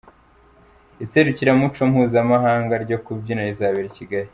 [1.03, 4.29] Iserukiramuco mpuzamahanga ryo kubyina rizabera Kigali